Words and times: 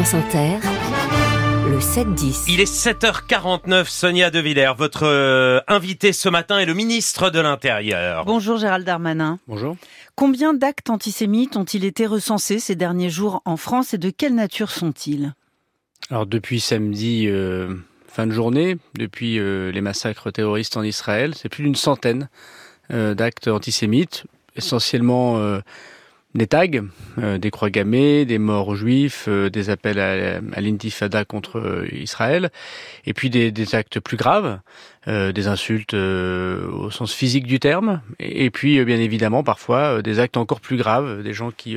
France 0.00 0.14
Inter, 0.14 0.56
le 1.68 1.78
7-10. 1.78 2.46
Il 2.48 2.60
est 2.60 2.72
7h49, 2.72 3.84
Sonia 3.84 4.30
De 4.30 4.38
Villers. 4.38 4.72
Votre 4.74 5.02
euh, 5.02 5.60
invité 5.68 6.14
ce 6.14 6.30
matin 6.30 6.58
est 6.58 6.64
le 6.64 6.72
ministre 6.72 7.28
de 7.28 7.38
l'Intérieur. 7.38 8.24
Bonjour 8.24 8.56
Gérald 8.56 8.86
Darmanin. 8.86 9.38
Bonjour. 9.46 9.76
Combien 10.14 10.54
d'actes 10.54 10.88
antisémites 10.88 11.58
ont-ils 11.58 11.84
été 11.84 12.06
recensés 12.06 12.60
ces 12.60 12.76
derniers 12.76 13.10
jours 13.10 13.42
en 13.44 13.58
France 13.58 13.92
et 13.92 13.98
de 13.98 14.08
quelle 14.08 14.34
nature 14.34 14.70
sont-ils? 14.70 15.34
Alors 16.08 16.24
depuis 16.24 16.60
samedi 16.60 17.26
euh, 17.28 17.74
fin 18.08 18.26
de 18.26 18.32
journée, 18.32 18.78
depuis 18.94 19.38
euh, 19.38 19.70
les 19.70 19.82
massacres 19.82 20.32
terroristes 20.32 20.78
en 20.78 20.82
Israël, 20.82 21.34
c'est 21.34 21.50
plus 21.50 21.62
d'une 21.62 21.76
centaine 21.76 22.30
euh, 22.90 23.12
d'actes 23.12 23.48
antisémites, 23.48 24.24
essentiellement 24.56 25.36
euh, 25.36 25.60
des 26.34 26.46
tags, 26.46 26.66
euh, 27.18 27.38
des 27.38 27.50
croix 27.50 27.70
gammées, 27.70 28.24
des 28.24 28.38
morts 28.38 28.76
juifs, 28.76 29.26
euh, 29.28 29.50
des 29.50 29.68
appels 29.68 29.98
à, 29.98 30.40
à 30.52 30.60
l'intifada 30.60 31.24
contre 31.24 31.58
euh, 31.58 31.88
Israël, 31.92 32.50
et 33.04 33.14
puis 33.14 33.30
des, 33.30 33.50
des 33.50 33.74
actes 33.74 33.98
plus 33.98 34.16
graves, 34.16 34.60
euh, 35.08 35.32
des 35.32 35.48
insultes 35.48 35.94
euh, 35.94 36.70
au 36.70 36.90
sens 36.90 37.12
physique 37.12 37.46
du 37.46 37.58
terme, 37.58 38.00
et, 38.20 38.44
et 38.44 38.50
puis 38.50 38.78
euh, 38.78 38.84
bien 38.84 38.98
évidemment 38.98 39.42
parfois 39.42 40.02
des 40.02 40.20
actes 40.20 40.36
encore 40.36 40.60
plus 40.60 40.76
graves, 40.76 41.22
des 41.22 41.32
gens 41.32 41.50
qui 41.50 41.76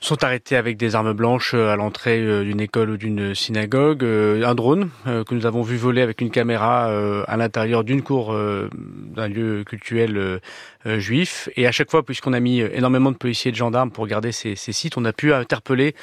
sont 0.00 0.24
arrêtés 0.24 0.56
avec 0.56 0.76
des 0.76 0.94
armes 0.94 1.12
blanches 1.12 1.54
à 1.54 1.76
l'entrée 1.76 2.44
d'une 2.44 2.60
école 2.60 2.90
ou 2.90 2.96
d'une 2.96 3.34
synagogue, 3.34 4.02
un 4.02 4.54
drone 4.54 4.88
que 5.04 5.34
nous 5.34 5.46
avons 5.46 5.62
vu 5.62 5.76
voler 5.76 6.02
avec 6.02 6.20
une 6.20 6.30
caméra 6.30 6.86
à 7.26 7.36
l'intérieur 7.36 7.84
d'une 7.84 8.02
cour 8.02 8.34
d'un 9.10 9.28
lieu 9.28 9.64
cultuel 9.64 10.16
euh, 10.16 10.38
euh, 10.86 10.98
juif. 10.98 11.48
Et 11.56 11.66
à 11.66 11.72
chaque 11.72 11.90
fois, 11.90 12.04
puisqu'on 12.04 12.32
a 12.32 12.40
mis 12.40 12.60
énormément 12.60 13.12
de 13.12 13.16
policiers 13.16 13.50
et 13.50 13.52
de 13.52 13.56
gendarmes 13.56 13.90
pour 13.90 14.06
garder 14.06 14.32
ces, 14.32 14.56
ces 14.56 14.72
sites, 14.72 14.96
on 14.96 15.04
a 15.04 15.12
pu 15.12 15.32
interpeller 15.32 15.94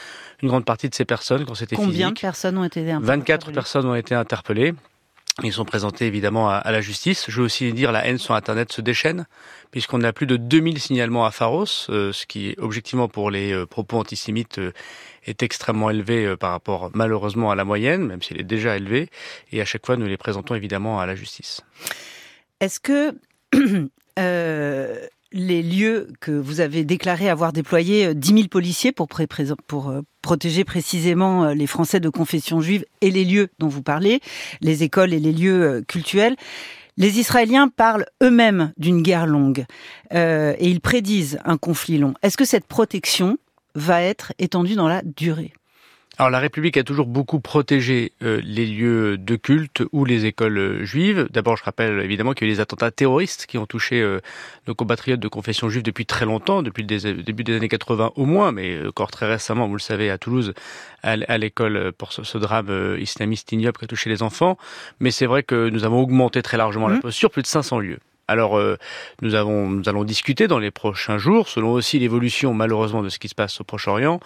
une 0.42 0.50
grande 0.50 0.66
partie 0.66 0.90
de 0.90 0.96
ces 0.96 1.06
personnes 1.06 1.46
quand 1.46 1.56
c'était 1.56 1.76
Combien 1.76 2.08
physique. 2.08 2.16
de 2.16 2.22
personnes 2.22 2.58
ont 2.58 2.64
été 2.64 2.84
24 2.84 3.20
interpellées 3.20 3.54
personnes 3.54 3.86
ont 3.86 3.96
été 3.96 4.16
interpellées. 4.16 4.74
Ils 5.44 5.54
sont 5.54 5.66
présentés 5.66 6.08
évidemment 6.08 6.50
à, 6.50 6.56
à 6.56 6.72
la 6.72 6.82
justice. 6.82 7.26
Je 7.28 7.38
veux 7.38 7.46
aussi 7.46 7.72
dire 7.72 7.92
la 7.92 8.08
haine 8.08 8.18
sur 8.18 8.34
Internet 8.34 8.72
se 8.72 8.82
déchaîne, 8.82 9.28
puisqu'on 9.70 10.02
a 10.02 10.12
plus 10.12 10.26
de 10.26 10.36
2000 10.36 10.80
signalements 10.80 11.26
à 11.26 11.32
Pharos, 11.32 11.66
euh, 11.90 12.12
ce 12.12 12.26
qui 12.26 12.56
objectivement 12.58 13.08
pour 13.08 13.30
les 13.30 13.54
euh, 13.54 13.68
propos 13.68 14.00
antisémites 14.00 14.58
euh, 14.58 14.74
est 15.28 15.44
extrêmement 15.44 15.92
élevé 15.92 16.26
euh, 16.26 16.38
par 16.38 16.52
rapport 16.52 16.90
malheureusement 16.96 17.52
à 17.52 17.56
la 17.56 17.66
moyenne, 17.66 18.08
même 18.08 18.24
s'il 18.24 18.40
est 18.40 18.44
déjà 18.44 18.78
élevé. 18.78 19.10
Et 19.52 19.62
à 19.62 19.66
chaque 19.66 19.86
fois, 19.86 19.96
nous 19.96 20.08
les 20.08 20.18
présentons 20.18 20.56
évidemment 20.56 21.00
à 21.00 21.06
la 21.06 21.16
justice. 21.16 21.62
Est-ce 22.60 22.80
que 22.80 23.16
euh, 24.20 25.08
les 25.32 25.62
lieux 25.62 26.08
que 26.20 26.32
vous 26.32 26.60
avez 26.60 26.84
déclaré 26.84 27.30
avoir 27.30 27.54
déployé 27.54 28.08
euh, 28.08 28.14
10 28.14 28.34
000 28.34 28.48
policiers 28.48 28.92
pour, 28.92 29.08
euh, 29.20 30.02
protéger 30.22 30.64
précisément 30.64 31.46
euh, 31.46 31.54
les 31.54 31.68
Français 31.68 32.00
de 32.00 32.10
confession 32.10 32.62
juive 32.62 32.86
et 33.02 33.12
les 33.12 33.26
lieux 33.26 33.50
dont 33.60 33.68
vous 33.68 33.84
parlez, 33.84 34.22
les 34.62 34.84
écoles 34.84 35.14
et 35.14 35.20
les 35.20 35.34
lieux 35.34 35.84
cultuels, 35.88 36.36
les 36.98 37.20
Israéliens 37.20 37.68
parlent 37.68 38.06
eux-mêmes 38.24 38.74
d'une 38.78 39.02
guerre 39.02 39.28
longue 39.28 39.66
euh, 40.14 40.56
et 40.58 40.68
ils 40.68 40.82
prédisent 40.82 41.40
un 41.46 41.58
conflit 41.58 42.00
long. 42.00 42.16
Est-ce 42.24 42.38
que 42.38 42.46
cette 42.46 42.66
protection 42.66 43.38
va 43.76 44.02
être 44.02 44.34
étendue 44.40 44.76
dans 44.76 44.88
la 44.88 45.04
durée? 45.04 45.54
Alors 46.20 46.32
la 46.32 46.40
République 46.40 46.78
a 46.78 46.84
toujours 46.84 47.06
beaucoup 47.06 47.40
protégé 47.40 48.12
euh, 48.24 48.42
les 48.44 48.66
lieux 48.66 49.20
de 49.20 49.36
culte 49.36 49.84
ou 49.92 50.04
les 50.04 50.26
écoles 50.26 50.58
euh, 50.58 50.84
juives. 50.84 51.28
D'abord, 51.32 51.58
je 51.58 51.64
rappelle 51.64 52.00
évidemment 52.00 52.34
qu'il 52.34 52.48
y 52.48 52.50
a 52.50 52.52
eu 52.52 52.56
les 52.56 52.60
attentats 52.60 52.90
terroristes 52.90 53.46
qui 53.46 53.60
ont 53.60 53.68
touché 53.68 54.02
euh, 54.02 54.20
nos 54.68 54.74
compatriotes 54.74 55.20
de 55.20 55.28
confession 55.28 55.70
juive 55.70 55.84
depuis 55.84 56.08
très 56.08 56.26
longtemps, 56.26 56.64
depuis 56.64 56.82
le 56.84 57.22
début 57.22 57.44
des 57.44 57.58
années 57.58 57.70
80 57.70 58.14
au 58.16 58.26
moins, 58.26 58.52
mais 58.52 58.88
encore 58.88 59.12
très 59.12 59.28
récemment, 59.28 59.68
vous 59.68 59.76
le 59.76 59.80
savez, 59.80 60.10
à 60.10 60.18
Toulouse, 60.18 60.56
à, 61.04 61.38
l'école 61.38 61.92
pour 61.96 62.12
ce, 62.12 62.24
ce 62.24 62.40
drame 62.40 62.98
islamiste 63.00 63.52
ignoble 63.52 63.78
qui 63.78 63.86
a 63.86 63.88
touché 63.88 64.10
les 64.10 64.24
enfants. 64.24 64.58
Mais 65.00 65.12
c'est 65.12 65.28
vrai 65.28 65.44
que 65.44 65.70
nous 65.70 65.86
avons 65.86 66.02
augmenté 66.02 66.42
très 66.42 66.58
largement 66.58 66.88
la 66.88 66.96
Mhm. 66.96 67.02
posture, 67.02 67.30
plus 67.30 67.44
de 67.44 67.48
500 67.48 67.80
lieux. 67.80 68.00
Alors, 68.28 68.58
euh, 68.58 68.78
nous, 69.22 69.36
avons, 69.36 69.70
nous 69.70 69.88
allons 69.88 70.04
discuter 70.04 70.48
dans 70.48 70.60
les 70.60 70.72
prochains 70.72 71.18
jours, 71.18 71.48
selon 71.48 71.72
aussi 71.72 71.98
l'évolution 71.98 72.54
malheureusement 72.54 73.02
de 73.02 73.10
ce 73.10 73.20
qui 73.20 73.30
se 73.30 73.36
passe 73.36 73.62
au 73.62 73.64
Proche-Orient. 73.64 74.20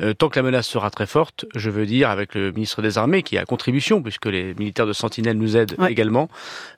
Euh, 0.00 0.14
tant 0.14 0.28
que 0.30 0.38
la 0.38 0.42
menace 0.42 0.66
sera 0.66 0.90
très 0.90 1.06
forte, 1.06 1.44
je 1.54 1.68
veux 1.68 1.84
dire, 1.84 2.08
avec 2.08 2.34
le 2.34 2.50
ministre 2.52 2.80
des 2.80 2.96
Armées 2.96 3.22
qui 3.22 3.36
est 3.36 3.38
à 3.38 3.44
contribution, 3.44 4.00
puisque 4.02 4.26
les 4.26 4.54
militaires 4.54 4.86
de 4.86 4.92
Sentinelle 4.92 5.36
nous 5.36 5.56
aident 5.56 5.74
Ouais. 5.78 5.92
également, 5.92 6.28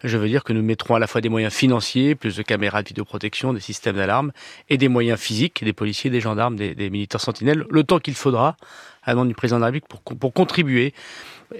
je 0.02 0.16
veux 0.18 0.28
dire 0.28 0.44
que 0.44 0.52
nous 0.52 0.62
mettrons 0.62 0.94
à 0.94 0.98
la 0.98 1.06
fois 1.06 1.20
des 1.20 1.28
moyens 1.28 1.52
financiers, 1.52 2.14
plus 2.14 2.36
de 2.36 2.42
caméras 2.42 2.82
de 2.82 2.88
vidéoprotection, 2.88 3.52
des 3.52 3.60
systèmes 3.60 3.96
d'alarme, 3.96 4.32
et 4.68 4.76
des 4.78 4.88
moyens 4.88 5.18
physiques, 5.18 5.64
des 5.64 5.72
policiers, 5.72 6.10
des 6.10 6.20
gendarmes, 6.20 6.56
des, 6.56 6.74
des 6.74 6.90
militaires 6.90 7.20
Sentinelles, 7.20 7.64
le 7.70 7.84
temps 7.84 7.98
qu'il 7.98 8.14
faudra 8.14 8.56
à 9.04 9.14
la 9.14 9.24
du 9.24 9.34
président 9.34 9.56
de 9.56 9.60
la 9.60 9.66
République 9.66 9.88
pour, 9.88 10.00
pour 10.02 10.32
contribuer, 10.32 10.94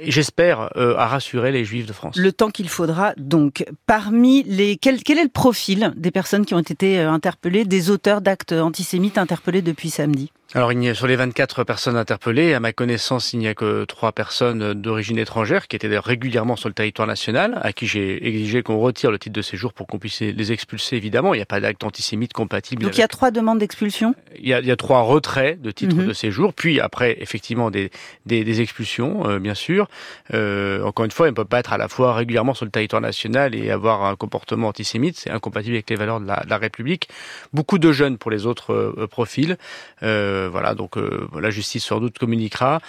j'espère, 0.03 0.71
euh, 0.77 0.97
à 0.97 1.06
rassurer 1.06 1.53
les 1.53 1.65
Juifs 1.65 1.87
de 1.87 1.93
France. 1.93 2.16
Le 2.16 2.32
temps 2.32 2.50
qu'il 2.50 2.69
faudra. 2.69 3.12
Donc, 3.16 3.65
parmi 3.87 4.43
les, 4.44 4.77
quel, 4.77 5.03
quel 5.03 5.19
est 5.19 5.25
le 5.25 5.28
profil 5.28 5.93
des 5.97 6.10
personnes 6.10 6.44
qui 6.44 6.55
ont 6.55 6.60
été 6.60 6.99
euh, 6.99 7.10
interpellées, 7.10 7.65
des 7.65 7.91
auteurs 7.91 8.21
d'actes 8.21 8.53
antisémites 8.53 9.19
interpellés 9.19 9.62
depuis 9.62 9.91
samedi? 9.91 10.32
Alors, 10.56 10.70
il 10.72 10.81
y 10.84 10.88
a, 10.88 10.94
sur 10.94 11.09
les 11.09 11.16
24 11.16 11.65
personnes 11.65 11.97
interpellées, 11.97 12.54
à 12.54 12.60
ma 12.60 12.72
connaissance, 12.72 13.32
il 13.32 13.41
n'y 13.41 13.48
a 13.48 13.54
que 13.56 13.84
trois 13.87 14.12
personnes 14.12 14.72
d'origine 14.72 15.19
étrangère 15.19 15.66
qui 15.66 15.75
étaient 15.75 15.88
d'ailleurs 15.88 16.04
régulièrement 16.04 16.54
sur 16.54 16.69
le 16.69 16.75
territoire 16.75 17.09
national, 17.09 17.59
à 17.62 17.72
qui 17.72 17.88
j'ai 17.88 18.25
exigé 18.25 18.62
qu'on 18.62 18.78
retire 18.78 19.10
le 19.10 19.19
titre 19.19 19.34
de 19.34 19.43
séjour 19.43 19.72
pour 19.72 19.88
qu'on 19.88 19.98
puisse 19.98 20.20
les 20.20 20.53
expulser, 20.53 20.94
évidemment. 20.94 21.34
Il 21.34 21.38
n'y 21.38 21.43
a 21.43 21.47
pas 21.47 21.59
d'acte 21.59 21.82
antisémite 21.82 22.32
compatible. 22.32 22.84
Donc, 22.84 22.97
il 22.97 23.00
y 23.00 23.03
a 23.03 23.09
trois 23.09 23.32
demandes 23.32 23.59
d'expulsion? 23.59 24.14
il 24.38 24.48
y 24.48 24.54
a, 24.54 24.60
il 24.60 24.66
y 24.66 24.70
a 24.70 24.76
trois 24.76 25.00
retraits 25.00 25.60
de 25.60 25.72
titres 25.72 25.97
Mhm. 25.97 26.06
de 26.06 26.12
séjour, 26.12 26.54
puis 26.54 26.78
après, 26.81 27.16
effectivement, 27.20 27.72
des, 27.72 27.91
des, 28.25 28.44
des 28.44 28.60
expulsions, 28.60 29.28
euh, 29.28 29.41
bien 29.41 29.54
sûr. 29.54 29.88
Euh, 30.34 30.84
encore 30.84 31.04
une 31.04 31.10
fois, 31.10 31.26
on 31.26 31.31
ne 31.31 31.34
peut 31.34 31.44
pas 31.44 31.59
être 31.59 31.72
à 31.72 31.78
la 31.78 31.88
fois 31.88 32.14
régulièrement 32.14 32.54
sur 32.54 32.64
le 32.64 32.70
territoire 32.70 33.03
national 33.03 33.56
et 33.56 33.72
avoir 33.72 34.04
un 34.04 34.14
comportement 34.14 34.69
antisémite. 34.69 35.16
C'est 35.19 35.31
incompatible 35.31 35.75
avec 35.75 35.91
les 35.91 35.97
valeurs 35.97 36.20
de 36.20 36.26
la, 36.28 36.43
de 36.44 36.50
la 36.50 36.59
République. 36.59 37.09
Beaucoup 37.53 37.78
de 37.78 37.91
jeunes 37.91 38.19
pour 38.19 38.31
les 38.31 38.47
autres 38.47 38.72
euh, 38.72 39.09
profils. 39.09 39.56
Euh, 40.04 40.44
voilà, 40.49 40.75
donc 40.75 40.97
euh, 40.97 41.28
la 41.41 41.50
justice 41.50 41.84
sans 41.84 42.00
doute 42.00 42.19
communiquera. 42.19 42.81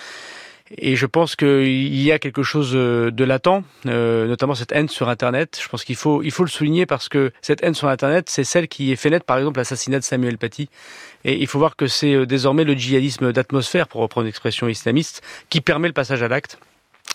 Et 0.77 0.95
je 0.95 1.05
pense 1.05 1.35
qu'il 1.35 2.01
y 2.01 2.11
a 2.11 2.17
quelque 2.17 2.41
chose 2.41 2.71
euh, 2.73 3.11
de 3.11 3.23
latent, 3.23 3.63
euh, 3.85 4.27
notamment 4.27 4.55
cette 4.55 4.71
haine 4.71 4.89
sur 4.89 5.09
Internet. 5.09 5.59
Je 5.61 5.67
pense 5.69 5.83
qu'il 5.83 5.95
faut, 5.95 6.23
il 6.23 6.31
faut 6.31 6.43
le 6.43 6.49
souligner 6.49 6.87
parce 6.87 7.07
que 7.07 7.31
cette 7.41 7.63
haine 7.63 7.75
sur 7.75 7.87
Internet, 7.87 8.29
c'est 8.29 8.43
celle 8.43 8.67
qui 8.67 8.91
est 8.91 8.95
fait 8.95 9.11
naître, 9.11 9.25
par 9.25 9.37
exemple, 9.37 9.59
l'assassinat 9.59 9.99
de 9.99 10.03
Samuel 10.03 10.39
Paty. 10.39 10.69
Et 11.23 11.39
il 11.39 11.45
faut 11.45 11.59
voir 11.59 11.75
que 11.75 11.85
c'est 11.85 12.15
euh, 12.15 12.25
désormais 12.25 12.63
le 12.63 12.73
djihadisme 12.73 13.31
d'atmosphère, 13.31 13.87
pour 13.87 14.01
reprendre 14.01 14.25
une 14.25 14.29
expression 14.29 14.67
islamiste, 14.67 15.21
qui 15.49 15.61
permet 15.61 15.87
le 15.87 15.93
passage 15.93 16.23
à 16.23 16.27
l'acte. 16.27 16.57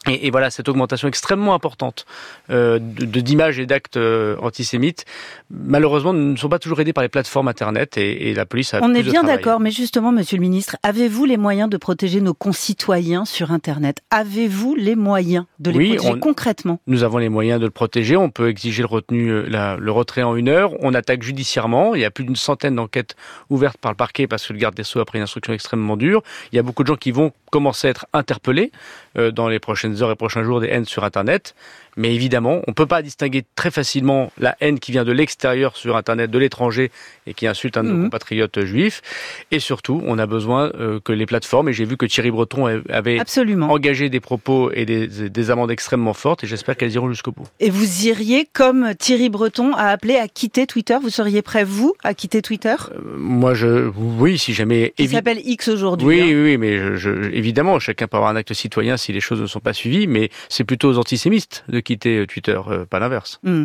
Et, 0.09 0.27
et, 0.27 0.31
voilà, 0.31 0.49
cette 0.50 0.66
augmentation 0.69 1.09
extrêmement 1.09 1.53
importante 1.53 2.06
euh, 2.49 2.78
de 2.81 3.21
d'images 3.21 3.59
et 3.59 3.66
d'actes 3.66 3.99
euh, 3.99 4.34
antisémites, 4.41 5.05
malheureusement, 5.50 6.15
ne 6.15 6.37
sont 6.37 6.49
pas 6.49 6.59
toujours 6.59 6.81
aidés 6.81 6.94
par 6.94 7.03
les 7.03 7.09
plateformes 7.11 7.49
Internet 7.49 7.99
et, 7.99 8.31
et 8.31 8.34
la 8.34 8.47
police 8.47 8.72
a 8.72 8.78
On 8.83 8.91
plus 8.91 9.00
est 9.00 9.03
bien 9.03 9.22
d'accord, 9.25 9.60
mais 9.60 9.71
justement, 9.71 10.10
Monsieur 10.10 10.37
le 10.39 10.41
Ministre, 10.43 10.77
avez-vous 10.83 11.27
les 11.27 11.37
moyens 11.37 11.69
de 11.69 11.77
protéger 11.77 12.21
nos 12.22 12.33
concitoyens 12.33 13.27
sur 13.27 13.53
Internet? 13.53 14.00
Avez-vous 14.10 14.75
les 14.75 14.97
moyens 14.97 15.44
de 15.59 15.71
les 15.71 15.77
Oui, 15.77 15.89
protéger 15.97 16.15
on- 16.15 16.19
concrètement? 16.21 16.81
Nous 16.87 17.03
avons 17.05 17.19
les 17.19 17.28
moyens 17.28 17.60
de 17.60 17.66
le 17.66 17.71
protéger. 17.71 18.16
On 18.16 18.31
peut 18.31 18.49
exiger 18.49 18.83
le, 18.83 18.89
retenu, 18.89 19.28
euh, 19.28 19.47
la- 19.49 19.77
le 19.77 19.93
retrait 19.93 20.22
en 20.22 20.34
une 20.34 20.49
heure. 20.49 20.72
On 20.81 20.94
attaque 20.94 21.22
judiciairement. 21.22 21.94
Il 21.94 22.00
y 22.00 22.05
a 22.06 22.10
plus 22.10 22.25
d'une 22.25 22.37
centaine 22.37 22.75
d'enquêtes 22.77 23.16
ouvertes 23.50 23.77
par 23.78 23.93
le 23.93 23.97
parquet 23.97 24.27
parce 24.27 24.47
que 24.47 24.53
le 24.55 24.59
garde 24.59 24.75
des 24.75 24.84
Sceaux 24.84 25.00
a 25.00 25.05
pris 25.05 25.19
une 25.19 25.25
instruction 25.25 25.53
extrêmement 25.53 25.99
dure. 25.99 26.22
Il 26.53 26.56
y 26.56 26.59
a 26.59 26.62
beaucoup 26.62 26.84
de 26.84 26.89
gens 26.89 26.97
qui 26.97 27.10
vont 27.10 27.33
commencer 27.50 27.89
à 27.89 27.91
être 27.91 28.06
interpellés 28.12 28.71
euh, 29.19 29.31
dans 29.33 29.49
les 29.49 29.59
prochaines 29.59 29.90
heures 30.03 30.11
et 30.11 30.17
prochains 30.17 30.43
jours 30.43 30.61
des 30.61 30.69
haines 30.69 30.84
sur 30.84 31.05
Internet. 31.05 31.55
Mais 32.00 32.15
évidemment, 32.15 32.62
on 32.66 32.71
ne 32.71 32.72
peut 32.75 32.87
pas 32.87 33.03
distinguer 33.03 33.44
très 33.56 33.71
facilement 33.71 34.33
la 34.38 34.56
haine 34.62 34.78
qui 34.81 34.91
vient 34.91 35.05
de 35.05 35.12
l'extérieur 35.12 35.77
sur 35.77 35.97
Internet, 35.99 36.31
de 36.31 36.38
l'étranger, 36.38 36.91
et 37.27 37.34
qui 37.34 37.47
insulte 37.47 37.77
un 37.77 37.84
de 37.84 37.88
nos 37.91 37.97
Mhm. 37.97 38.05
compatriotes 38.05 38.65
juifs. 38.65 39.03
Et 39.50 39.59
surtout, 39.59 40.00
on 40.06 40.19
a 40.19 40.25
besoin 40.25 40.71
euh, 40.81 40.99
que 40.99 41.12
les 41.12 41.27
plateformes, 41.27 41.69
et 41.69 41.75
j'ai 41.75 41.84
vu 41.84 41.98
que 41.98 42.07
Thierry 42.07 42.30
Breton 42.30 42.65
avait 42.89 43.19
Absolument. 43.21 43.71
engagé 43.71 44.09
des 44.09 44.21
propos 44.21 44.71
et 44.72 44.86
des, 44.86 45.07
des 45.28 45.51
amendes 45.51 45.71
extrêmement 45.71 46.15
fortes, 46.15 46.42
et 46.42 46.47
j'espère 46.47 46.75
qu'elles 46.78 46.95
iront 46.95 47.10
jusqu'au 47.10 47.33
bout. 47.33 47.47
Et 47.60 47.69
vous 47.69 48.07
iriez, 48.07 48.48
comme 48.51 48.95
Thierry 48.98 49.28
Breton 49.28 49.75
a 49.75 49.89
appelé 49.89 50.16
à 50.16 50.27
quitter 50.27 50.66
Twitter? 50.66 50.97
Vous 51.03 51.10
seriez 51.10 51.42
prêt, 51.42 51.65
vous, 51.65 51.92
à 52.03 52.15
quitter 52.15 52.41
Twitter? 52.41 52.77
Euh, 52.92 52.98
Moi, 53.19 53.53
je, 53.53 53.91
oui, 54.19 54.39
si 54.39 54.54
jamais. 54.54 54.95
Évi- 54.98 55.10
s'appelle 55.13 55.41
X 55.45 55.69
aujourd'hui. 55.69 56.07
Oui, 56.07 56.21
hein. 56.22 56.25
oui, 56.28 56.42
oui, 56.45 56.57
mais 56.57 56.78
je, 56.78 56.97
je- 56.97 57.30
évidemment, 57.33 57.78
chacun 57.78 58.07
peut 58.07 58.16
avoir 58.16 58.30
un 58.30 58.36
acte 58.36 58.54
citoyen 58.54 58.97
si 58.97 59.13
les 59.13 59.21
choses 59.21 59.41
ne 59.42 59.47
sont 59.47 59.60
pas 59.60 59.75
suivies, 59.75 60.07
mais 60.07 60.30
c'est 60.48 60.65
plutôt 60.65 60.89
aux 60.89 60.97
antisémites 60.98 61.65
de 61.69 61.80
quitter 61.80 61.90
euh, 62.07 62.27
Twitter, 62.27 62.60
euh, 62.69 62.84
pas 62.87 62.98
l'inverse. 62.98 63.41
Hmm. 63.42 63.65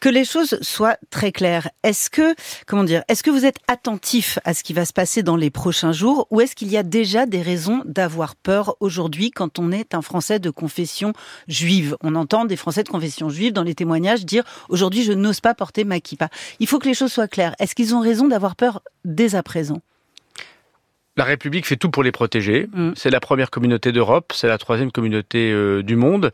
Que 0.00 0.08
les 0.08 0.24
choses 0.24 0.58
soient 0.62 0.96
très 1.10 1.32
claires. 1.32 1.68
Est-ce 1.82 2.10
que, 2.10 2.34
comment 2.66 2.84
dire, 2.84 3.02
est-ce 3.08 3.22
que 3.22 3.30
vous 3.30 3.44
êtes 3.44 3.58
attentif 3.68 4.38
à 4.44 4.54
ce 4.54 4.62
qui 4.62 4.72
va 4.72 4.84
se 4.84 4.92
passer 4.92 5.22
dans 5.22 5.36
les 5.36 5.50
prochains 5.50 5.92
jours 5.92 6.26
ou 6.30 6.40
est-ce 6.40 6.56
qu'il 6.56 6.68
y 6.68 6.76
a 6.76 6.82
déjà 6.82 7.26
des 7.26 7.42
raisons 7.42 7.82
d'avoir 7.84 8.36
peur 8.36 8.76
aujourd'hui 8.80 9.30
quand 9.30 9.58
on 9.58 9.72
est 9.72 9.94
un 9.94 10.02
Français 10.02 10.38
de 10.38 10.50
confession 10.50 11.12
juive? 11.48 11.96
On 12.02 12.14
entend 12.14 12.44
des 12.44 12.56
Français 12.56 12.82
de 12.82 12.88
confession 12.88 13.28
juive 13.28 13.52
dans 13.52 13.62
les 13.62 13.74
témoignages 13.74 14.24
dire 14.24 14.44
aujourd'hui 14.68 15.04
je 15.04 15.12
n'ose 15.12 15.40
pas 15.40 15.54
porter 15.54 15.84
ma 15.84 16.00
kippa. 16.00 16.28
Il 16.58 16.66
faut 16.66 16.78
que 16.78 16.88
les 16.88 16.94
choses 16.94 17.12
soient 17.12 17.28
claires. 17.28 17.54
Est-ce 17.58 17.74
qu'ils 17.74 17.94
ont 17.94 18.00
raison 18.00 18.28
d'avoir 18.28 18.56
peur 18.56 18.82
dès 19.04 19.34
à 19.34 19.42
présent? 19.42 19.80
La 21.20 21.26
République 21.26 21.66
fait 21.66 21.76
tout 21.76 21.90
pour 21.90 22.02
les 22.02 22.12
protéger. 22.12 22.66
Mm. 22.72 22.92
C'est 22.96 23.10
la 23.10 23.20
première 23.20 23.50
communauté 23.50 23.92
d'Europe, 23.92 24.32
c'est 24.34 24.48
la 24.48 24.56
troisième 24.56 24.90
communauté 24.90 25.52
euh, 25.52 25.82
du 25.82 25.94
monde. 25.94 26.32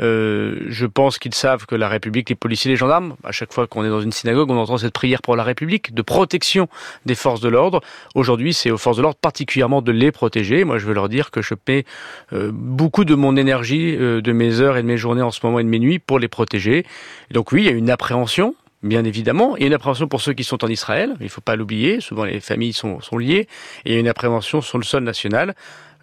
Euh, 0.00 0.56
je 0.66 0.86
pense 0.86 1.20
qu'ils 1.20 1.34
savent 1.34 1.66
que 1.66 1.76
la 1.76 1.88
République, 1.88 2.28
les 2.30 2.34
policiers, 2.34 2.68
les 2.68 2.76
gendarmes, 2.76 3.14
à 3.22 3.30
chaque 3.30 3.52
fois 3.52 3.68
qu'on 3.68 3.84
est 3.84 3.88
dans 3.88 4.00
une 4.00 4.10
synagogue, 4.10 4.50
on 4.50 4.56
entend 4.56 4.76
cette 4.76 4.92
prière 4.92 5.22
pour 5.22 5.36
la 5.36 5.44
République, 5.44 5.94
de 5.94 6.02
protection 6.02 6.68
des 7.06 7.14
forces 7.14 7.40
de 7.40 7.48
l'ordre. 7.48 7.80
Aujourd'hui, 8.16 8.54
c'est 8.54 8.72
aux 8.72 8.76
forces 8.76 8.96
de 8.96 9.02
l'ordre 9.02 9.20
particulièrement 9.20 9.82
de 9.82 9.92
les 9.92 10.10
protéger. 10.10 10.64
Moi, 10.64 10.78
je 10.78 10.86
veux 10.86 10.94
leur 10.94 11.08
dire 11.08 11.30
que 11.30 11.40
je 11.40 11.54
paie 11.54 11.84
euh, 12.32 12.50
beaucoup 12.52 13.04
de 13.04 13.14
mon 13.14 13.36
énergie, 13.36 13.96
euh, 13.96 14.20
de 14.20 14.32
mes 14.32 14.60
heures 14.60 14.76
et 14.76 14.82
de 14.82 14.88
mes 14.88 14.96
journées 14.96 15.22
en 15.22 15.30
ce 15.30 15.38
moment 15.44 15.60
et 15.60 15.64
de 15.64 15.68
mes 15.68 15.78
nuits 15.78 16.00
pour 16.00 16.18
les 16.18 16.26
protéger. 16.26 16.84
donc 17.30 17.52
oui, 17.52 17.62
il 17.62 17.66
y 17.66 17.68
a 17.68 17.72
une 17.72 17.88
appréhension 17.88 18.56
bien 18.84 19.04
évidemment. 19.04 19.56
Il 19.56 19.62
y 19.62 19.64
a 19.64 19.66
une 19.66 19.74
appréhension 19.74 20.06
pour 20.06 20.20
ceux 20.20 20.34
qui 20.34 20.44
sont 20.44 20.62
en 20.64 20.68
Israël, 20.68 21.16
il 21.18 21.24
ne 21.24 21.28
faut 21.28 21.40
pas 21.40 21.56
l'oublier, 21.56 22.00
souvent 22.00 22.24
les 22.24 22.40
familles 22.40 22.72
sont, 22.72 23.00
liées, 23.18 23.48
et 23.84 23.90
il 23.90 23.92
y 23.94 23.96
a 23.96 24.00
une 24.00 24.08
appréhension 24.08 24.60
sur 24.60 24.78
le 24.78 24.84
sol 24.84 25.02
national. 25.02 25.54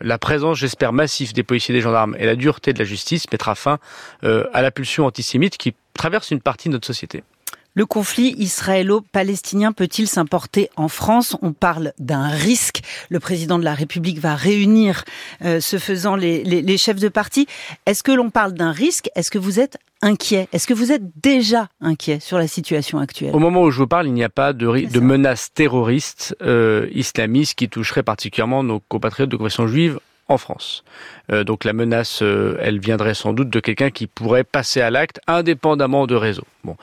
La 0.02 0.18
présence, 0.18 0.58
j'espère, 0.58 0.92
massive 0.92 1.32
des 1.34 1.44
policiers 1.44 1.76
et 1.76 1.78
des 1.78 1.84
gendarmes 1.84 2.16
et 2.20 2.26
la 2.26 2.36
dureté 2.36 2.74
de 2.74 2.80
la 2.80 2.86
justice 2.86 3.32
mettra 3.32 3.54
fin 3.54 3.78
euh, 4.24 4.46
à 4.52 4.64
la 4.64 4.72
pulsion 4.72 5.06
antisémite 5.06 5.58
qui 5.58 5.76
traverse 5.94 6.32
une 6.32 6.42
partie 6.42 6.70
de 6.70 6.74
notre 6.74 6.88
société. 6.88 7.24
Le 7.74 7.86
conflit 7.86 8.36
israélo-palestinien 8.38 9.72
peut-il 9.72 10.06
s'importer 10.06 10.70
en 10.76 10.90
France? 10.90 11.38
On 11.42 11.54
parle 11.54 11.94
d'un 12.00 12.28
risque. 12.28 12.82
Le 13.10 13.22
président 13.22 13.58
de 13.58 13.64
la 13.64 13.74
République 13.74 14.20
va 14.20 14.36
réunir, 14.36 15.06
euh, 15.46 15.62
ce 15.62 15.78
faisant, 15.78 16.18
les, 16.18 16.44
les, 16.44 16.78
chefs 16.78 17.00
de 17.00 17.08
parti. 17.08 17.48
Est-ce 17.86 18.04
que 18.04 18.12
l'on 18.12 18.30
parle 18.30 18.52
d'un 18.54 18.74
risque? 18.74 19.10
Est-ce 19.16 19.32
que 19.32 19.38
vous 19.38 19.62
êtes 19.62 19.78
inquiet? 20.02 20.50
Est-ce 20.52 20.68
que 20.68 20.74
vous 20.74 20.92
êtes 20.92 21.04
déjà 21.24 21.70
inquiet 21.80 22.20
sur 22.20 22.38
la 22.38 22.48
situation 22.48 23.00
actuelle? 23.00 23.34
Au 23.34 23.40
moment 23.40 23.64
où 23.64 23.72
je 23.72 23.78
vous 23.78 23.88
parle, 23.88 24.08
il 24.08 24.14
n'y 24.14 24.24
a 24.26 24.30
pas 24.30 24.52
de, 24.52 24.90
de 24.92 25.00
menace 25.00 25.54
terroriste 25.54 26.36
euh, 26.42 26.90
islamiste 26.92 27.56
qui 27.56 27.70
toucherait 27.70 28.04
particulièrement 28.04 28.64
nos 28.64 28.82
compatriotes 28.82 29.30
de 29.30 29.38
confession 29.38 29.68
juive 29.68 29.98
en 30.32 30.38
France. 30.38 30.84
Euh, 31.32 31.44
donc 31.44 31.64
la 31.64 31.74
menace, 31.74 32.22
euh, 32.22 32.58
elle 32.60 32.80
viendrait 32.80 33.14
sans 33.14 33.34
doute 33.34 33.50
de 33.50 33.60
quelqu'un 33.60 33.90
qui 33.90 34.08
pourrait 34.08 34.44
passer 34.44 34.82
à 34.82 34.90
l'acte 34.90 35.20
indépendamment 35.28 36.08
de 36.08 36.16
réseau. 36.16 36.44
Bon, 36.64 36.76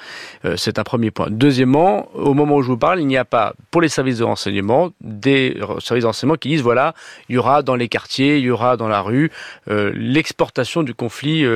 euh, 0.44 0.56
c'est 0.56 0.78
un 0.78 0.84
premier 0.84 1.10
point. 1.10 1.28
Deuxièmement, 1.30 2.08
au 2.14 2.34
moment 2.34 2.56
où 2.56 2.62
je 2.62 2.68
vous 2.68 2.78
parle, 2.78 3.00
il 3.00 3.06
n'y 3.06 3.16
a 3.16 3.24
pas 3.24 3.54
pour 3.70 3.80
les 3.80 3.88
services 3.88 4.18
de 4.18 4.24
renseignement 4.24 4.90
des 5.00 5.56
services 5.80 6.02
de 6.02 6.06
renseignement 6.06 6.36
qui 6.36 6.48
disent 6.48 6.62
voilà, 6.62 6.94
il 7.28 7.36
y 7.36 7.38
aura 7.38 7.62
dans 7.62 7.76
les 7.76 7.88
quartiers, 7.88 8.38
il 8.38 8.44
y 8.44 8.50
aura 8.50 8.76
dans 8.76 8.88
la 8.88 9.00
rue 9.00 9.30
l'exportation 9.66 10.82
du 10.82 10.94
conflit 10.94 11.46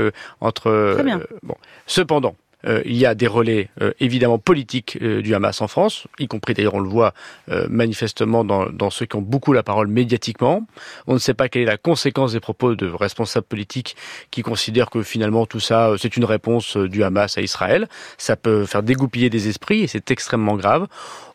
entre. 0.40 0.94
Très 0.94 1.04
bien. 1.04 1.20
bon, 1.42 1.56
cependant. 1.86 2.36
Euh, 2.66 2.82
il 2.84 2.96
y 2.96 3.06
a 3.06 3.14
des 3.14 3.26
relais 3.26 3.68
euh, 3.80 3.92
évidemment 4.00 4.38
politiques 4.38 4.98
euh, 5.02 5.22
du 5.22 5.34
Hamas 5.34 5.60
en 5.60 5.68
France, 5.68 6.06
y 6.18 6.28
compris 6.28 6.54
d'ailleurs 6.54 6.74
on 6.74 6.80
le 6.80 6.88
voit 6.88 7.14
manifestement 7.68 8.44
dans, 8.44 8.66
dans, 8.66 8.90
ceux 8.90 9.06
qui 9.06 9.16
ont 9.16 9.22
beaucoup 9.22 9.52
la 9.52 9.62
parole 9.62 9.88
médiatiquement. 9.88 10.66
On 11.06 11.14
ne 11.14 11.18
sait 11.18 11.34
pas 11.34 11.48
quelle 11.48 11.62
est 11.62 11.66
la 11.66 11.76
conséquence 11.76 12.32
des 12.32 12.40
propos 12.40 12.74
de 12.74 12.86
responsables 12.86 13.46
politiques 13.46 13.96
qui 14.30 14.42
considèrent 14.42 14.90
que 14.90 15.02
finalement 15.02 15.46
tout 15.46 15.60
ça 15.60 15.94
c'est 15.98 16.16
une 16.16 16.24
réponse 16.24 16.76
du 16.76 17.02
Hamas 17.02 17.36
à 17.38 17.40
Israël. 17.40 17.88
Ça 18.18 18.36
peut 18.36 18.64
faire 18.64 18.82
dégoupiller 18.82 19.30
des 19.30 19.48
esprits 19.48 19.82
et 19.82 19.86
c'est 19.86 20.10
extrêmement 20.10 20.56
grave. 20.56 20.86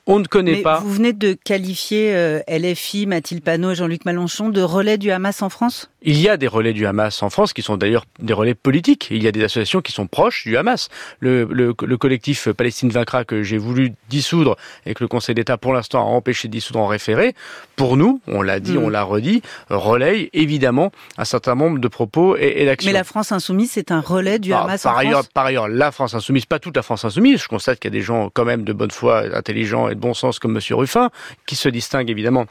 On 0.09 0.19
ne 0.19 0.25
connaît 0.25 0.61
pas. 0.61 0.79
Vous 0.79 0.93
venez 0.93 1.11
de 1.11 1.33
qualifier 1.33 2.15
euh, 2.15 2.39
LFI, 2.47 3.05
Mathilde 3.07 3.43
Panot 3.43 3.71
et 3.71 3.75
Jean-Luc 3.75 4.05
Mélenchon 4.05 4.47
de 4.47 4.61
relais 4.61 4.97
du 4.97 5.11
Hamas 5.11 5.41
en 5.41 5.49
France? 5.49 5.89
Il 6.01 6.17
y 6.17 6.29
a 6.29 6.37
des 6.37 6.47
relais 6.47 6.71
du 6.71 6.85
Hamas 6.85 7.21
en 7.23 7.29
France 7.29 7.51
qui 7.51 7.61
sont 7.61 7.75
d'ailleurs 7.75 8.05
des 8.19 8.31
relais 8.31 8.55
politiques. 8.55 9.09
Il 9.11 9.21
y 9.21 9.27
a 9.27 9.33
des 9.33 9.43
associations 9.43 9.81
qui 9.81 9.91
sont 9.91 10.07
proches 10.07 10.43
du 10.45 10.55
Hamas. 10.55 10.87
Le, 11.19 11.43
le, 11.51 11.75
le 11.81 11.97
collectif 11.97 12.49
Palestine 12.53 12.89
Vaincra 12.89 13.25
que 13.25 13.43
j'ai 13.43 13.57
voulu 13.57 13.95
dissoudre 14.09 14.55
et 14.85 14.93
que 14.93 15.03
le 15.03 15.09
Conseil 15.09 15.35
d'État 15.35 15.57
pour 15.57 15.73
l'instant 15.73 15.99
a 15.99 16.09
empêché 16.09 16.47
de 16.47 16.53
dissoudre 16.53 16.79
en 16.79 16.87
référé, 16.87 17.35
pour 17.75 17.97
nous, 17.97 18.21
on 18.27 18.41
l'a 18.41 18.61
dit, 18.61 18.77
mm. 18.77 18.83
on 18.83 18.89
l'a 18.89 19.03
redit, 19.03 19.41
relaye 19.69 20.29
évidemment 20.31 20.93
un 21.17 21.25
certain 21.25 21.55
nombre 21.55 21.79
de 21.79 21.87
propos 21.89 22.37
et, 22.37 22.61
et 22.61 22.65
d'actions. 22.65 22.89
Mais 22.89 22.93
la 22.93 23.03
France 23.03 23.33
insoumise, 23.33 23.71
c'est 23.73 23.91
un 23.91 23.99
relais 23.99 24.39
du 24.39 24.53
ah, 24.53 24.61
Hamas 24.61 24.83
par 24.83 24.95
en 24.95 24.99
ailleurs, 24.99 25.11
France? 25.19 25.29
Par 25.33 25.45
ailleurs, 25.47 25.67
la 25.67 25.91
France 25.91 26.13
insoumise, 26.13 26.45
pas 26.45 26.59
toute 26.59 26.77
la 26.77 26.83
France 26.83 27.03
insoumise. 27.03 27.41
Je 27.41 27.49
constate 27.49 27.79
qu'il 27.79 27.91
y 27.91 27.93
a 27.93 27.97
des 27.99 28.03
gens 28.05 28.29
quand 28.33 28.45
même 28.45 28.63
de 28.63 28.71
bonne 28.71 28.91
foi, 28.91 29.23
intelligents 29.35 29.89
et 29.89 29.96
bon 29.97 30.13
sens 30.13 30.39
comme 30.39 30.55
M. 30.55 30.61
Ruffin, 30.71 31.09
qui 31.45 31.55
se 31.55 31.69
distingue 31.69 32.09
évidemment 32.09 32.45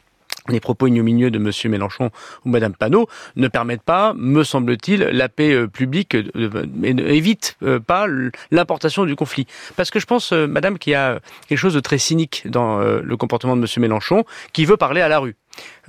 les 0.49 0.59
propos 0.59 0.87
ignominieux 0.87 1.31
de 1.31 1.37
M. 1.37 1.51
Mélenchon 1.71 2.09
ou 2.45 2.49
Mme 2.49 2.73
Panot 2.73 3.07
ne 3.35 3.47
permettent 3.47 3.83
pas, 3.83 4.13
me 4.15 4.43
semble-t-il, 4.43 5.01
la 5.01 5.29
paix 5.29 5.53
euh, 5.53 5.67
publique 5.67 6.15
euh, 6.15 6.65
et 6.83 6.93
n'évitent 6.93 7.57
euh, 7.63 7.79
pas 7.79 8.07
l'importation 8.51 9.05
du 9.05 9.15
conflit. 9.15 9.47
Parce 9.75 9.91
que 9.91 9.99
je 9.99 10.05
pense, 10.05 10.31
Madame, 10.31 10.77
qu'il 10.77 10.91
y 10.91 10.95
a 10.95 11.19
quelque 11.47 11.57
chose 11.57 11.73
de 11.73 11.79
très 11.79 11.97
cynique 11.97 12.43
dans 12.45 12.79
le 12.79 13.17
comportement 13.17 13.55
de 13.55 13.61
M. 13.61 13.67
Mélenchon, 13.77 14.25
qui 14.53 14.65
veut 14.65 14.77
parler 14.77 15.01
à 15.01 15.07
la 15.07 15.19
rue. 15.19 15.35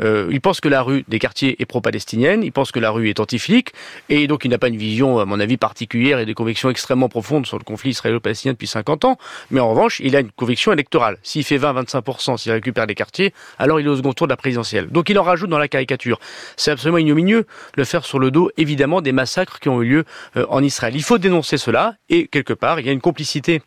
Euh, 0.00 0.28
il 0.30 0.40
pense 0.40 0.60
que 0.60 0.68
la 0.68 0.82
rue 0.82 1.04
des 1.08 1.18
quartiers 1.18 1.60
est 1.60 1.66
pro-palestinienne, 1.66 2.42
il 2.42 2.52
pense 2.52 2.72
que 2.72 2.78
la 2.78 2.90
rue 2.90 3.08
est 3.08 3.20
anti-flic, 3.20 3.72
et 4.08 4.26
donc 4.26 4.44
il 4.44 4.50
n'a 4.50 4.58
pas 4.58 4.68
une 4.68 4.76
vision, 4.76 5.18
à 5.18 5.24
mon 5.24 5.40
avis, 5.40 5.56
particulière 5.56 6.18
et 6.18 6.26
des 6.26 6.34
convictions 6.34 6.70
extrêmement 6.70 7.08
profondes 7.08 7.46
sur 7.46 7.58
le 7.58 7.64
conflit 7.64 7.90
israélo-palestinien 7.90 8.52
depuis 8.52 8.66
50 8.66 9.04
ans, 9.04 9.18
mais 9.50 9.60
en 9.60 9.70
revanche, 9.70 10.00
il 10.00 10.14
a 10.16 10.20
une 10.20 10.30
conviction 10.30 10.72
électorale. 10.72 11.18
S'il 11.22 11.44
fait 11.44 11.58
20-25%, 11.58 12.36
s'il 12.36 12.52
récupère 12.52 12.86
les 12.86 12.94
quartiers, 12.94 13.32
alors 13.58 13.80
il 13.80 13.86
est 13.86 13.90
au 13.90 13.96
second 13.96 14.12
tour 14.12 14.26
de 14.26 14.32
la 14.32 14.36
présidentielle. 14.36 14.88
Donc 14.88 15.08
il 15.08 15.18
en 15.18 15.22
rajoute 15.22 15.50
dans 15.50 15.58
la 15.58 15.68
caricature. 15.68 16.20
C'est 16.56 16.70
absolument 16.70 16.98
ignominieux 16.98 17.46
le 17.76 17.84
faire 17.84 18.04
sur 18.04 18.18
le 18.18 18.30
dos, 18.30 18.50
évidemment, 18.56 19.00
des 19.00 19.12
massacres 19.12 19.58
qui 19.60 19.68
ont 19.68 19.82
eu 19.82 19.88
lieu 19.88 20.04
euh, 20.36 20.46
en 20.48 20.62
Israël. 20.62 20.94
Il 20.94 21.02
faut 21.02 21.18
dénoncer 21.18 21.58
cela, 21.58 21.94
et 22.08 22.28
quelque 22.28 22.52
part, 22.52 22.80
il 22.80 22.86
y 22.86 22.88
a 22.88 22.92
une 22.92 23.00
complicité 23.00 23.62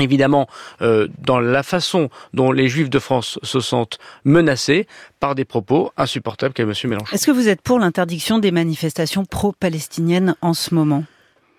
évidemment 0.00 0.48
euh, 0.82 1.08
dans 1.18 1.40
la 1.40 1.62
façon 1.62 2.08
dont 2.32 2.52
les 2.52 2.68
juifs 2.68 2.90
de 2.90 2.98
France 2.98 3.38
se 3.42 3.60
sentent 3.60 3.98
menacés 4.24 4.86
par 5.20 5.34
des 5.34 5.44
propos 5.44 5.92
insupportables 5.96 6.54
qu'a 6.54 6.64
M. 6.64 6.72
Mélenchon. 6.84 7.14
Est-ce 7.14 7.26
que 7.26 7.30
vous 7.30 7.48
êtes 7.48 7.62
pour 7.62 7.78
l'interdiction 7.78 8.38
des 8.38 8.50
manifestations 8.50 9.24
pro-palestiniennes 9.24 10.34
en 10.40 10.54
ce 10.54 10.74
moment? 10.74 11.04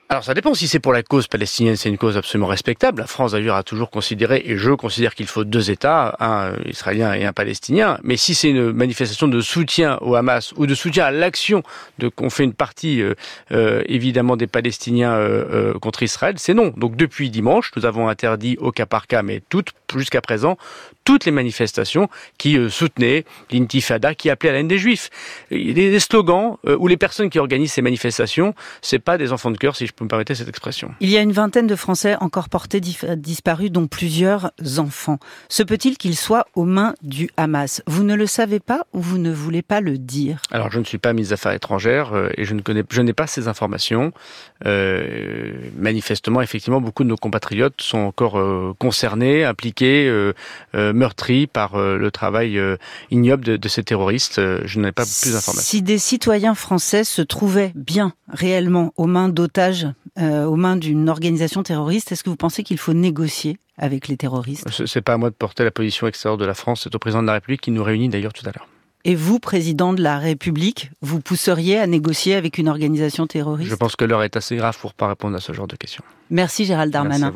Alors 0.07 0.23
ça 0.23 0.35
dépend 0.35 0.53
si 0.53 0.67
c'est 0.67 0.79
pour 0.79 0.93
la 0.93 1.01
cause 1.01 1.27
palestinienne, 1.27 1.75
c'est 1.75 1.89
une 1.89 1.97
cause 1.97 2.15
absolument 2.15 2.45
respectable. 2.45 3.01
La 3.01 3.07
France 3.07 3.31
d'ailleurs 3.31 3.55
a 3.55 3.63
toujours 3.63 3.89
considéré, 3.89 4.43
et 4.45 4.55
je 4.55 4.69
considère 4.69 5.15
qu'il 5.15 5.25
faut 5.25 5.43
deux 5.43 5.71
États, 5.71 6.15
un 6.19 6.53
israélien 6.65 7.13
et 7.13 7.25
un 7.25 7.33
palestinien. 7.33 7.97
Mais 8.03 8.15
si 8.15 8.35
c'est 8.35 8.51
une 8.51 8.71
manifestation 8.71 9.27
de 9.27 9.41
soutien 9.41 9.97
au 10.01 10.13
Hamas 10.13 10.53
ou 10.57 10.67
de 10.67 10.75
soutien 10.75 11.05
à 11.05 11.11
l'action 11.11 11.63
de 11.97 12.07
qu'on 12.07 12.29
fait 12.29 12.43
une 12.43 12.53
partie 12.53 13.01
euh, 13.01 13.15
euh, 13.51 13.81
évidemment 13.87 14.37
des 14.37 14.45
Palestiniens 14.45 15.13
euh, 15.13 15.73
contre 15.79 16.03
Israël, 16.03 16.35
c'est 16.37 16.53
non. 16.53 16.71
Donc 16.77 16.95
depuis 16.95 17.31
dimanche, 17.31 17.71
nous 17.75 17.87
avons 17.87 18.07
interdit 18.07 18.57
au 18.59 18.71
cas 18.71 18.85
par 18.85 19.07
cas, 19.07 19.23
mais 19.23 19.41
toutes 19.49 19.73
jusqu'à 19.95 20.21
présent, 20.21 20.57
toutes 21.05 21.25
les 21.25 21.31
manifestations 21.31 22.09
qui 22.37 22.57
soutenaient 22.69 23.23
l'intifada, 23.51 24.13
qui 24.13 24.29
appelaient 24.29 24.49
à 24.49 24.53
la 24.53 24.59
haine 24.59 24.67
des 24.67 24.77
Juifs. 24.77 25.09
Les, 25.51 25.99
slogans 25.99 26.57
ou 26.65 26.87
les 26.87 26.97
personnes 26.97 27.29
qui 27.29 27.39
organisent 27.39 27.71
ces 27.71 27.81
manifestations, 27.81 28.53
c'est 28.81 28.99
pas 28.99 29.17
des 29.17 29.31
enfants 29.31 29.51
de 29.51 29.57
cœur, 29.57 29.75
si 29.75 29.87
je 29.87 29.93
peux 29.93 30.03
me 30.03 30.09
permettre 30.09 30.33
cette 30.33 30.49
expression. 30.49 30.93
Il 30.99 31.09
y 31.09 31.17
a 31.17 31.21
une 31.21 31.31
vingtaine 31.31 31.67
de 31.67 31.75
Français 31.75 32.15
encore 32.19 32.49
portés 32.49 32.81
disparus, 32.81 33.71
dont 33.71 33.87
plusieurs 33.87 34.51
enfants. 34.77 35.19
Se 35.49 35.63
peut-il 35.63 35.97
qu'ils 35.97 36.15
soient 36.15 36.47
aux 36.55 36.65
mains 36.65 36.95
du 37.01 37.29
Hamas? 37.37 37.81
Vous 37.87 38.03
ne 38.03 38.15
le 38.15 38.27
savez 38.27 38.59
pas 38.59 38.85
ou 38.93 39.01
vous 39.01 39.17
ne 39.17 39.31
voulez 39.31 39.61
pas 39.61 39.81
le 39.81 39.97
dire? 39.97 40.41
Alors, 40.51 40.71
je 40.71 40.79
ne 40.79 40.83
suis 40.83 40.97
pas 40.97 41.13
ministre 41.13 41.31
des 41.31 41.33
Affaires 41.39 41.53
étrangères 41.53 42.13
euh, 42.13 42.29
et 42.37 42.45
je 42.45 42.53
ne 42.53 42.61
connais, 42.61 42.83
je 42.89 43.01
n'ai 43.01 43.13
pas 43.13 43.27
ces 43.27 43.47
informations. 43.47 44.11
Euh, 44.65 45.53
manifestement, 45.77 46.41
effectivement, 46.41 46.81
beaucoup 46.81 47.03
de 47.03 47.09
nos 47.09 47.17
compatriotes 47.17 47.81
sont 47.81 47.99
encore 47.99 48.39
euh, 48.39 48.73
concernés, 48.79 49.43
impliqués, 49.43 50.07
euh, 50.07 50.33
meurtris 50.95 51.47
par 51.47 51.77
le 51.77 52.09
travail 52.11 52.59
ignoble 53.11 53.45
de, 53.45 53.57
de, 53.57 53.67
ces 53.67 53.83
terroristes. 53.83 54.39
je 54.65 54.79
n'ai 54.79 54.91
pas 54.91 55.03
plus 55.03 55.33
d'informations. 55.33 55.69
Si 55.69 55.81
des 55.81 55.97
citoyens 55.97 56.55
français 56.55 57.03
se 57.03 57.21
trouvaient 57.21 57.71
bien 57.75 58.13
réellement 58.29 58.93
aux 58.97 59.07
mains 59.07 59.29
d'otages, 59.29 59.87
aux 60.17 60.55
mains 60.55 60.77
d'une 60.77 61.09
organisation 61.09 61.63
terroriste, 61.63 62.11
est-ce 62.11 62.23
que 62.23 62.29
vous 62.29 62.35
pensez 62.35 62.63
qu'il 62.63 62.77
faut 62.77 62.93
négocier 62.93 63.57
avec 63.77 64.07
les 64.07 64.17
terroristes? 64.17 64.67
C'est 64.85 65.01
pas 65.01 65.13
à 65.13 65.17
moi 65.17 65.29
de 65.29 65.35
porter 65.35 65.63
la 65.63 65.71
position 65.71 66.07
extérieure 66.07 66.37
de 66.37 66.45
la 66.45 66.53
France, 66.53 66.81
c'est 66.83 66.95
au 66.95 66.99
président 66.99 67.21
de 67.21 67.27
la 67.27 67.33
République 67.33 67.61
qui 67.61 67.71
nous 67.71 67.83
réunit 67.83 68.09
d'ailleurs 68.09 68.33
tout 68.33 68.47
à 68.47 68.51
l'heure. 68.55 68.67
Et 69.07 69.13
vous, 69.13 69.39
président 69.39 69.93
de 69.93 70.01
la 70.01 70.17
République, 70.17 70.89
vous 71.01 71.21
pousseriez 71.21 71.77
à 71.77 71.85
négocier 71.85 72.33
avec 72.33 72.57
une 72.57 72.67
organisation 72.67 73.27
terroriste? 73.27 73.69
Je 73.69 73.75
pense 73.75 73.95
que 73.95 74.03
l'heure 74.03 74.23
est 74.23 74.35
assez 74.35 74.55
grave 74.55 74.77
pour 74.79 74.95
pas 74.95 75.07
répondre 75.07 75.37
à 75.37 75.39
ce 75.39 75.53
genre 75.53 75.67
de 75.67 75.75
questions. 75.75 76.03
Merci 76.31 76.65
Gérald 76.65 76.91
Darmanin. 76.91 77.33